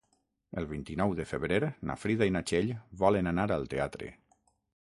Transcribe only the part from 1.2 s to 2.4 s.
febrer na Frida i